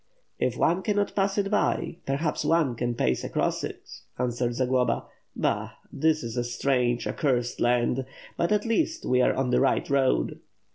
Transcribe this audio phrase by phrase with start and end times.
[0.39, 5.03] "If one cannot pass it by, perhaps one can pacs across it," answered Zagloba.
[5.35, 5.73] "Bah!
[5.93, 10.39] this is a strange, accursed land; but at least we are on the right road."